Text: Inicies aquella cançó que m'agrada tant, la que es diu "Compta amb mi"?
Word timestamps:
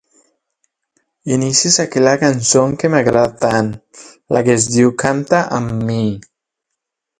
Inicies 1.35 1.77
aquella 1.83 2.13
cançó 2.23 2.63
que 2.83 2.91
m'agrada 2.95 3.27
tant, 3.43 3.71
la 4.37 4.43
que 4.49 4.57
es 4.57 4.67
diu 4.79 4.95
"Compta 5.07 5.45
amb 5.61 5.87
mi"? 5.93 6.03